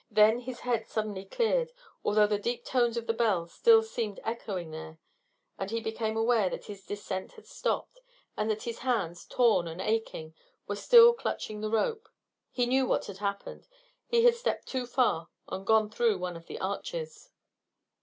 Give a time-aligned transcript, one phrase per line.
[0.09, 1.71] Then his head suddenly cleared,
[2.03, 4.97] although the deep tones of the bell still seemed echoing there,
[5.59, 7.99] and he became aware that his descent had stopped,
[8.35, 10.33] and that his hands, torn and aching,
[10.65, 12.09] were still clutching the rope.
[12.49, 13.67] He knew what had happened.
[14.07, 17.29] He had stepped too far and gone through one of the arches.